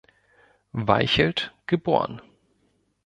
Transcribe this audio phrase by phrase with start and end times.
[0.73, 2.23] Weichelt, geboren.